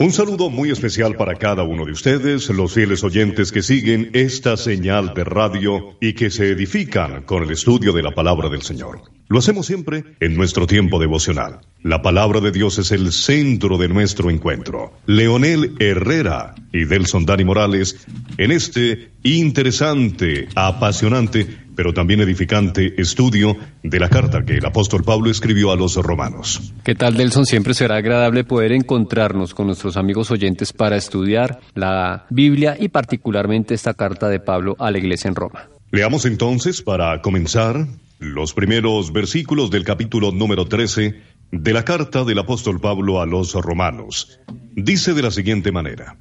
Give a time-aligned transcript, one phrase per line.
[0.00, 4.56] Un saludo muy especial para cada uno de ustedes, los fieles oyentes que siguen esta
[4.56, 9.00] señal de radio y que se edifican con el estudio de la palabra del Señor.
[9.26, 11.62] Lo hacemos siempre en nuestro tiempo devocional.
[11.82, 14.92] La palabra de Dios es el centro de nuestro encuentro.
[15.06, 18.06] Leonel Herrera y Delson Dani Morales
[18.36, 25.30] en este interesante, apasionante, pero también edificante estudio de la carta que el apóstol Pablo
[25.30, 26.72] escribió a los romanos.
[26.82, 27.46] ¿Qué tal, Delson?
[27.46, 33.74] Siempre será agradable poder encontrarnos con nuestros amigos oyentes para estudiar la Biblia y particularmente
[33.74, 35.68] esta carta de Pablo a la iglesia en Roma.
[35.92, 37.86] Leamos entonces, para comenzar,
[38.18, 41.14] los primeros versículos del capítulo número 13
[41.52, 44.40] de la carta del apóstol Pablo a los romanos.
[44.74, 46.16] Dice de la siguiente manera.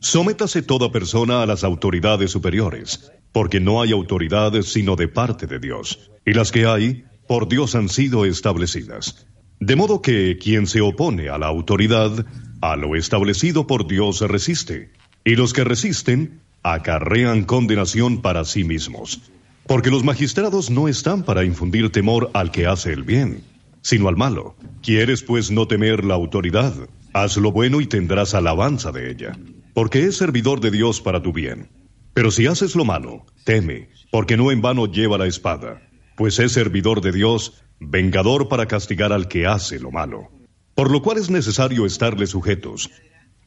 [0.00, 5.58] Sométase toda persona a las autoridades superiores, porque no hay autoridad sino de parte de
[5.58, 9.26] Dios, y las que hay, por Dios han sido establecidas.
[9.60, 12.26] De modo que quien se opone a la autoridad,
[12.60, 14.92] a lo establecido por Dios resiste,
[15.24, 19.20] y los que resisten acarrean condenación para sí mismos.
[19.66, 23.42] Porque los magistrados no están para infundir temor al que hace el bien,
[23.82, 24.56] sino al malo.
[24.82, 26.74] ¿Quieres pues no temer la autoridad?
[27.12, 29.38] Haz lo bueno y tendrás alabanza de ella
[29.78, 31.68] porque es servidor de Dios para tu bien.
[32.14, 35.82] Pero si haces lo malo, teme, porque no en vano lleva la espada,
[36.16, 40.30] pues es servidor de Dios, vengador para castigar al que hace lo malo.
[40.74, 42.90] Por lo cual es necesario estarle sujetos,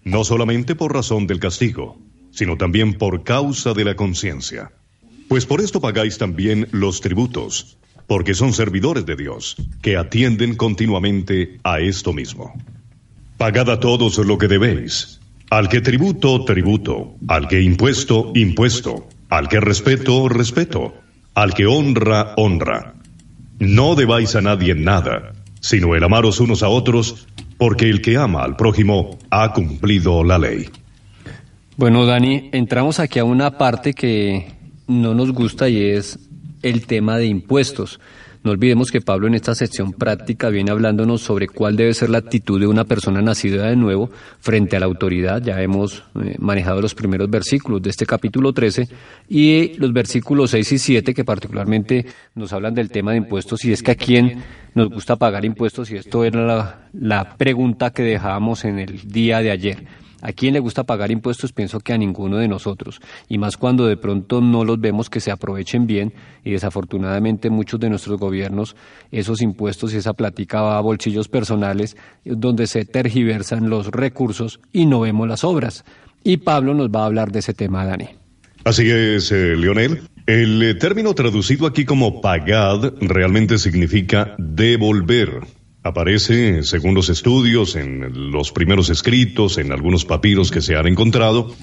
[0.04, 1.98] no solamente por razón del castigo,
[2.32, 4.72] sino también por causa de la conciencia.
[5.28, 11.60] Pues por esto pagáis también los tributos, porque son servidores de Dios, que atienden continuamente
[11.64, 12.54] a esto mismo.
[13.38, 15.21] Pagad a todos lo que debéis
[15.52, 17.16] al que tributo, tributo.
[17.28, 19.10] Al que impuesto, impuesto.
[19.30, 20.94] Al que respeto, respeto.
[21.36, 22.94] Al que honra, honra.
[23.60, 27.28] No debáis a nadie nada, sino el amaros unos a otros,
[27.58, 30.70] porque el que ama al prójimo ha cumplido la ley.
[31.76, 34.54] Bueno, Dani, entramos aquí a una parte que
[34.88, 36.18] no nos gusta y es
[36.64, 38.00] el tema de impuestos.
[38.44, 42.18] No olvidemos que Pablo en esta sección práctica viene hablándonos sobre cuál debe ser la
[42.18, 44.10] actitud de una persona nacida de nuevo
[44.40, 45.44] frente a la autoridad.
[45.44, 48.88] Ya hemos eh, manejado los primeros versículos de este capítulo 13
[49.30, 53.74] y los versículos 6 y 7 que particularmente nos hablan del tema de impuestos y
[53.74, 54.42] es que a quién
[54.74, 59.42] nos gusta pagar impuestos y esto era la, la pregunta que dejábamos en el día
[59.42, 59.86] de ayer.
[60.22, 61.54] ¿A quién le gusta pagar impuestos?
[61.54, 63.00] Pienso que a ninguno de nosotros.
[63.28, 67.80] Y más cuando de pronto no los vemos que se aprovechen bien y desafortunadamente muchos
[67.80, 68.76] de nuestros gobiernos
[69.12, 74.86] esos impuestos y esa plática va a bolsillos personales donde se tergiversan los recursos y
[74.86, 75.84] no vemos las obras.
[76.24, 78.10] Y Pablo nos va a hablar de ese tema, Dani.
[78.64, 80.02] Así es, eh, Leonel.
[80.28, 85.42] El eh, término traducido aquí como pagad realmente significa devolver.
[85.84, 91.56] Aparece, según los estudios, en los primeros escritos, en algunos papiros que se han encontrado,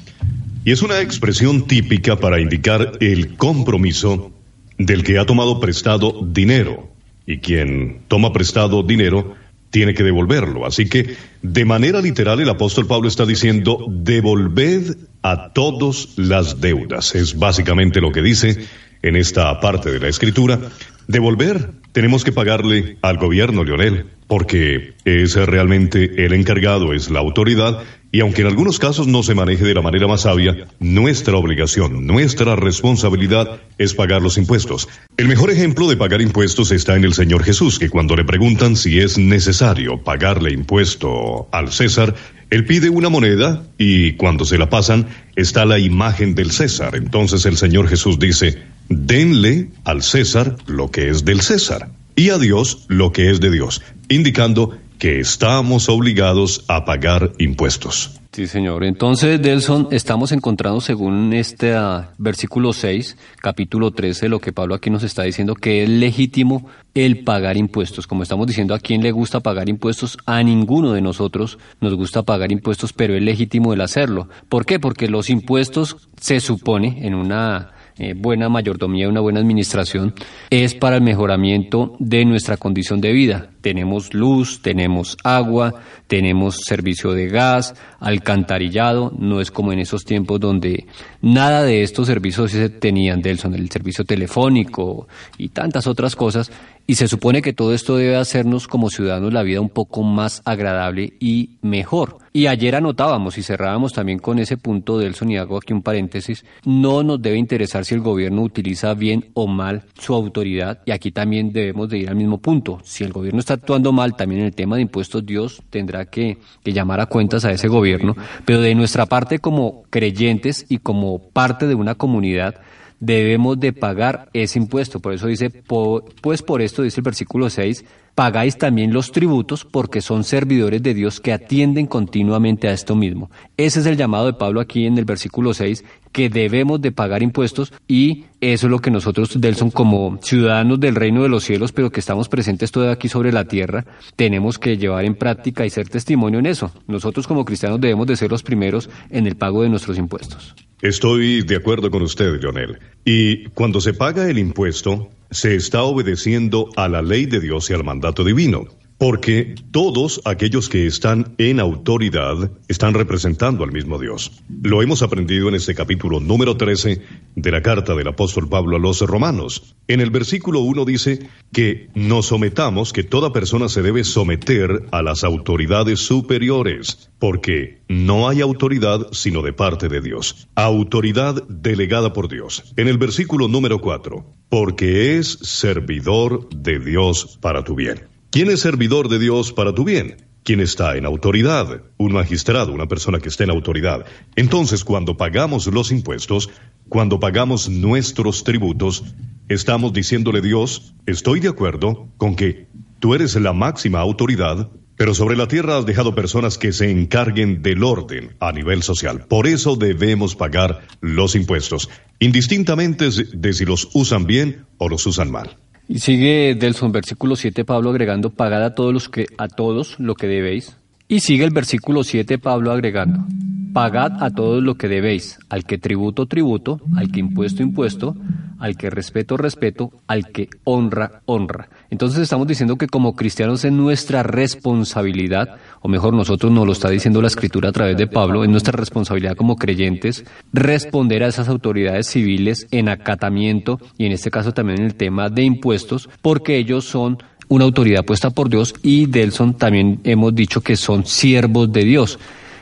[0.64, 4.32] y es una expresión típica para indicar el compromiso
[4.76, 6.88] del que ha tomado prestado dinero,
[7.26, 9.36] y quien toma prestado dinero
[9.70, 10.66] tiene que devolverlo.
[10.66, 17.14] Así que, de manera literal, el apóstol Pablo está diciendo, devolved a todos las deudas.
[17.14, 18.66] Es básicamente lo que dice
[19.03, 20.59] en esta parte de la escritura.
[21.06, 27.82] Devolver, tenemos que pagarle al gobierno, Leonel, porque es realmente el encargado, es la autoridad,
[28.12, 32.06] y aunque en algunos casos no se maneje de la manera más sabia, nuestra obligación,
[32.06, 34.88] nuestra responsabilidad es pagar los impuestos.
[35.16, 38.76] El mejor ejemplo de pagar impuestos está en el Señor Jesús, que cuando le preguntan
[38.76, 42.14] si es necesario pagarle impuesto al César,
[42.50, 45.06] él pide una moneda y cuando se la pasan
[45.37, 46.97] está la imagen del César.
[46.97, 48.58] Entonces el Señor Jesús dice,
[48.88, 53.50] denle al César lo que es del César y a Dios lo que es de
[53.50, 58.19] Dios, indicando que estamos obligados a pagar impuestos.
[58.32, 58.84] Sí, señor.
[58.84, 64.91] Entonces, Delson, estamos encontrando según este ah, versículo 6, capítulo 13, lo que Pablo aquí
[64.91, 68.06] nos está diciendo, que es legítimo el pagar impuestos.
[68.06, 70.19] Como estamos diciendo, ¿a quién le gusta pagar impuestos?
[70.26, 74.29] A ninguno de nosotros nos gusta pagar impuestos, pero es legítimo el hacerlo.
[74.49, 74.79] ¿Por qué?
[74.79, 80.14] Porque los impuestos se supone en una eh, buena mayordomía, una buena administración,
[80.50, 83.50] es para el mejoramiento de nuestra condición de vida.
[83.60, 85.74] Tenemos luz, tenemos agua,
[86.06, 90.86] tenemos servicio de gas, alcantarillado, no es como en esos tiempos donde
[91.20, 96.52] nada de estos servicios se tenían, Delson, el servicio telefónico y tantas otras cosas,
[96.90, 100.40] Y se supone que todo esto debe hacernos como ciudadanos la vida un poco más
[100.46, 102.17] agradable y mejor.
[102.32, 106.46] Y ayer anotábamos y cerrábamos también con ese punto del y hago aquí un paréntesis,
[106.64, 111.12] no nos debe interesar si el gobierno utiliza bien o mal su autoridad y aquí
[111.12, 112.81] también debemos de ir al mismo punto.
[112.85, 116.38] Si el gobierno está actuando mal también en el tema de impuestos, Dios tendrá que,
[116.64, 121.19] que llamar a cuentas a ese gobierno, pero de nuestra parte como creyentes y como
[121.19, 122.62] parte de una comunidad,
[123.00, 125.00] debemos de pagar ese impuesto.
[125.00, 127.84] Por eso dice, pues por esto dice el versículo 6,
[128.14, 133.30] pagáis también los tributos porque son servidores de Dios que atienden continuamente a esto mismo.
[133.56, 135.84] Ese es el llamado de Pablo aquí en el versículo 6,
[136.19, 140.97] que debemos de pagar impuestos y eso es lo que nosotros, Delson, como ciudadanos del
[140.97, 143.85] reino de los cielos, pero que estamos presentes todavía aquí sobre la tierra,
[144.17, 146.73] tenemos que llevar en práctica y ser testimonio en eso.
[146.88, 150.56] Nosotros como cristianos debemos de ser los primeros en el pago de nuestros impuestos.
[150.82, 152.81] Estoy de acuerdo con usted, Leonel.
[153.05, 157.75] Y cuando se paga el impuesto, se está obedeciendo a la ley de Dios y
[157.75, 158.65] al mandato divino.
[158.98, 164.42] Porque todos aquellos que están en autoridad están representando al mismo Dios.
[164.62, 167.00] Lo hemos aprendido en este capítulo número 13
[167.36, 169.76] de la carta del apóstol Pablo a los romanos.
[169.86, 175.00] En el versículo 1 dice que nos sometamos, que toda persona se debe someter a
[175.00, 180.48] las autoridades superiores, porque no hay autoridad sino de parte de Dios.
[180.56, 182.72] Autoridad delegada por Dios.
[182.76, 188.18] En el versículo número 4, porque es servidor de Dios para tu bien.
[188.30, 190.16] ¿Quién es servidor de Dios para tu bien?
[190.44, 191.84] ¿Quién está en autoridad?
[191.96, 194.04] Un magistrado, una persona que está en autoridad.
[194.36, 196.50] Entonces, cuando pagamos los impuestos,
[196.90, 199.02] cuando pagamos nuestros tributos,
[199.48, 202.66] estamos diciéndole Dios, estoy de acuerdo con que
[202.98, 207.62] tú eres la máxima autoridad, pero sobre la tierra has dejado personas que se encarguen
[207.62, 209.24] del orden a nivel social.
[209.26, 211.88] Por eso debemos pagar los impuestos,
[212.19, 215.56] indistintamente de si los usan bien o los usan mal.
[215.90, 220.14] Y sigue Delson, versículo 7, Pablo agregando, pagad a todos, los que, a todos lo
[220.14, 220.76] que debéis.
[221.08, 223.25] Y sigue el versículo 7, Pablo agregando,
[223.73, 228.14] pagad a todos lo que debéis, al que tributo, tributo, al que impuesto, impuesto,
[228.58, 231.70] al que respeto, respeto, al que honra, honra.
[231.88, 236.90] Entonces estamos diciendo que como cristianos es nuestra responsabilidad, o mejor nosotros nos lo está
[236.90, 241.48] diciendo la escritura a través de Pablo, es nuestra responsabilidad como creyentes responder a esas
[241.48, 246.56] autoridades civiles en acatamiento y en este caso también en el tema de impuestos, porque
[246.56, 251.72] ellos son una autoridad puesta por Dios y Delson también hemos dicho que son siervos
[251.72, 252.19] de Dios.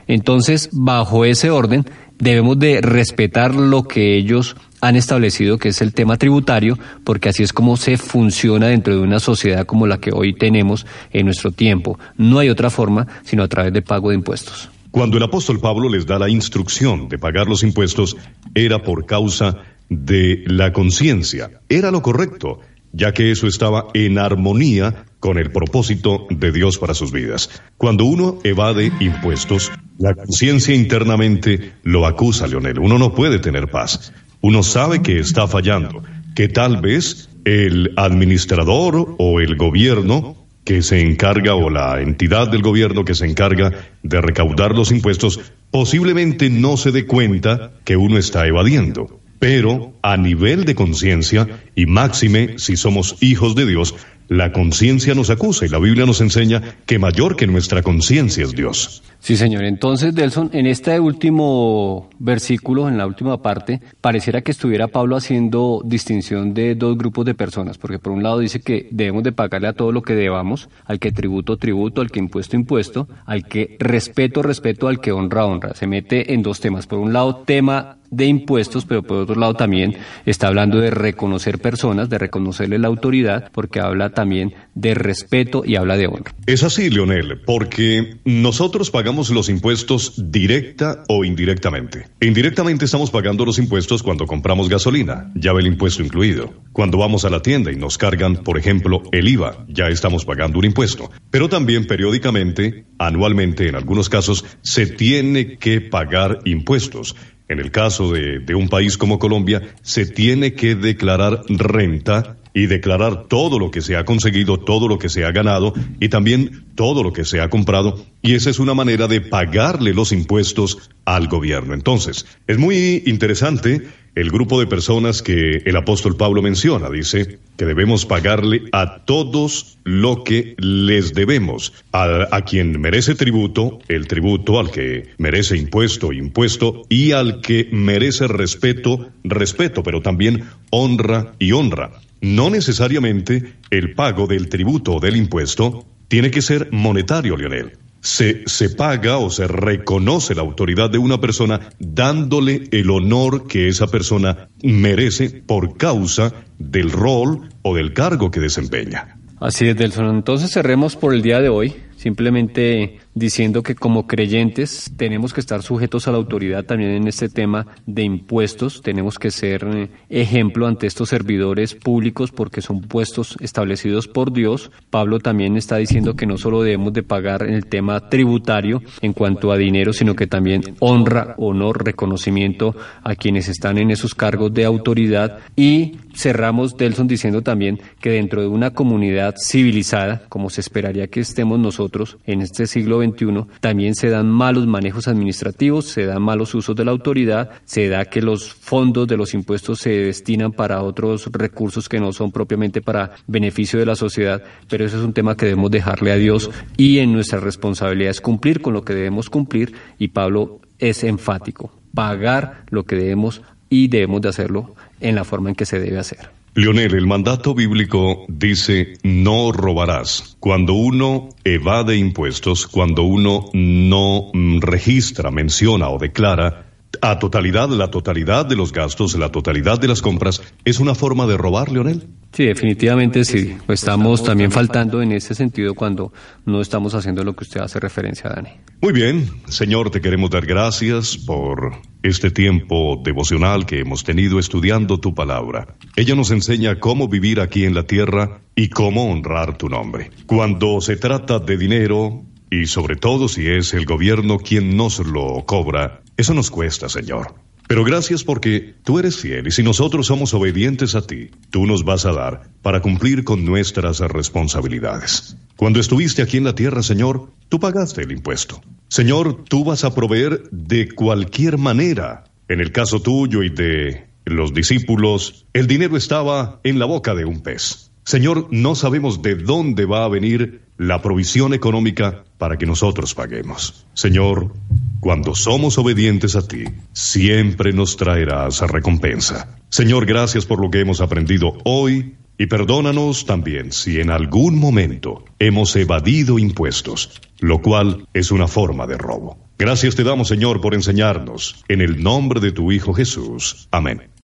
[0.07, 1.85] Entonces, bajo ese orden,
[2.19, 7.43] debemos de respetar lo que ellos han establecido que es el tema tributario, porque así
[7.43, 11.51] es como se funciona dentro de una sociedad como la que hoy tenemos en nuestro
[11.51, 11.99] tiempo.
[12.17, 14.71] No hay otra forma sino a través de pago de impuestos.
[14.91, 18.17] Cuando el apóstol Pablo les da la instrucción de pagar los impuestos,
[18.55, 21.51] era por causa de la conciencia.
[21.69, 22.61] Era lo correcto,
[22.93, 27.51] ya que eso estaba en armonía con el propósito de Dios para sus vidas.
[27.77, 32.79] Cuando uno evade impuestos, la conciencia internamente lo acusa, Leonel.
[32.79, 34.13] Uno no puede tener paz.
[34.49, 36.05] Uno sabe que está fallando,
[36.37, 42.63] que tal vez el administrador o el gobierno que se encarga o la entidad del
[42.63, 43.73] gobierno que se encarga
[44.05, 45.41] de recaudar los impuestos
[45.73, 49.21] posiblemente no se dé cuenta que uno está evadiendo.
[49.41, 53.97] Pero a nivel de conciencia, y máxime si somos hijos de Dios,
[54.29, 58.53] la conciencia nos acusa y la Biblia nos enseña que mayor que nuestra conciencia es
[58.53, 59.03] Dios.
[59.27, 59.65] Sí, señor.
[59.65, 65.83] Entonces, Delson, en este último versículo, en la última parte, pareciera que estuviera Pablo haciendo
[65.85, 69.67] distinción de dos grupos de personas, porque por un lado dice que debemos de pagarle
[69.67, 73.77] a todo lo que debamos, al que tributo, tributo, al que impuesto, impuesto, al que
[73.81, 75.75] respeto, respeto, al que honra, honra.
[75.75, 76.87] Se mete en dos temas.
[76.87, 81.59] Por un lado, tema de impuestos, pero por otro lado también está hablando de reconocer
[81.59, 86.35] personas, de reconocerle la autoridad, porque habla también de respeto y habla de honra.
[86.47, 92.07] Es así, Leonel, porque nosotros pagamos los impuestos directa o indirectamente.
[92.21, 96.53] Indirectamente estamos pagando los impuestos cuando compramos gasolina, ya ve el impuesto incluido.
[96.73, 100.59] Cuando vamos a la tienda y nos cargan, por ejemplo, el IVA, ya estamos pagando
[100.59, 101.11] un impuesto.
[101.31, 107.17] Pero también periódicamente, anualmente en algunos casos, se tiene que pagar impuestos.
[107.49, 112.69] En el caso de, de, un país como Colombia, se tiene que declarar renta y
[112.69, 116.65] declarar todo lo que se ha conseguido, todo lo que se ha ganado y también
[116.75, 118.03] todo lo que se ha comprado.
[118.23, 121.75] Y esa es una manera de pagarle los impuestos al gobierno.
[121.75, 123.83] Entonces, es muy interesante
[124.15, 126.89] el grupo de personas que el apóstol Pablo menciona.
[126.89, 131.75] Dice que debemos pagarle a todos lo que les debemos.
[131.93, 138.27] A, quien merece tributo, el tributo, al que merece impuesto, impuesto, y al que merece
[138.29, 142.01] respeto, respeto, pero también honra y honra.
[142.21, 147.79] No necesariamente el pago del tributo o del impuesto tiene que ser monetario, Lionel.
[148.01, 153.69] Se, se, paga o se reconoce la autoridad de una persona dándole el honor que
[153.69, 159.19] esa persona merece por causa del rol o del cargo que desempeña.
[159.41, 160.15] Así es, Delson.
[160.15, 165.63] Entonces cerremos por el día de hoy simplemente diciendo que como creyentes tenemos que estar
[165.63, 170.67] sujetos a la autoridad también en este tema de impuestos, tenemos que ser eh, ejemplo
[170.67, 174.71] ante estos servidores públicos porque son puestos establecidos por Dios.
[174.91, 179.13] Pablo también está diciendo que no solo debemos de pagar en el tema tributario en
[179.15, 184.53] cuanto a dinero, sino que también honra, honor, reconocimiento a quienes están en esos cargos
[184.53, 190.61] de autoridad y cerramos Delson diciendo también que dentro de una comunidad civilizada, como se
[190.61, 191.86] esperaría que estemos nosotros,
[192.27, 196.85] en este siglo XXI, también se dan malos manejos administrativos, se dan malos usos de
[196.85, 201.89] la autoridad, se da que los fondos de los impuestos se destinan para otros recursos
[201.89, 205.47] que no son propiamente para beneficio de la sociedad, pero eso es un tema que
[205.47, 209.75] debemos dejarle a Dios y en nuestra responsabilidad es cumplir con lo que debemos cumplir
[209.99, 215.51] y Pablo es enfático, pagar lo que debemos y debemos de hacerlo en la forma
[215.51, 216.36] en que se debe hacer.
[216.59, 220.39] Leonel, el mandato bíblico dice no robarás.
[220.41, 226.66] Cuando uno evade impuestos, cuando uno no mm, registra, menciona o declara
[227.01, 231.27] a totalidad, la totalidad de los gastos, la totalidad de las compras, ¿es una forma
[231.27, 232.07] de robar, Leonel?
[232.33, 233.57] Sí, definitivamente sí.
[233.69, 236.13] Estamos también faltando en ese sentido cuando
[236.45, 238.51] no estamos haciendo lo que usted hace referencia, Dani.
[238.83, 245.01] Muy bien, Señor, te queremos dar gracias por este tiempo devocional que hemos tenido estudiando
[245.01, 245.77] tu palabra.
[245.97, 250.11] Ella nos enseña cómo vivir aquí en la tierra y cómo honrar tu nombre.
[250.27, 255.45] Cuando se trata de dinero, y sobre todo si es el gobierno quien nos lo
[255.47, 257.35] cobra, eso nos cuesta, Señor.
[257.69, 261.85] Pero gracias porque tú eres fiel y si nosotros somos obedientes a ti, tú nos
[261.85, 265.37] vas a dar para cumplir con nuestras responsabilidades.
[265.57, 268.61] Cuando estuviste aquí en la tierra, Señor, tú pagaste el impuesto.
[268.89, 272.25] Señor, tú vas a proveer de cualquier manera.
[272.49, 277.25] En el caso tuyo y de los discípulos, el dinero estaba en la boca de
[277.25, 277.91] un pez.
[278.05, 283.87] Señor, no sabemos de dónde va a venir la provisión económica para que nosotros paguemos.
[283.95, 284.53] Señor,
[285.01, 289.59] cuando somos obedientes a ti, siempre nos traerás recompensa.
[289.69, 295.25] Señor, gracias por lo que hemos aprendido hoy y perdónanos también si en algún momento
[295.39, 299.39] hemos evadido impuestos, lo cual es una forma de robo.
[299.59, 301.65] Gracias te damos, Señor, por enseñarnos.
[301.69, 303.69] En el nombre de tu Hijo Jesús.
[303.71, 304.11] Amén.